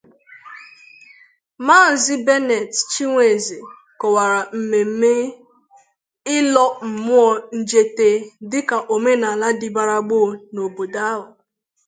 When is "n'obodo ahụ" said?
10.53-11.25